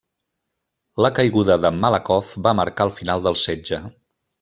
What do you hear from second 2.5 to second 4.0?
marcar el final del setge.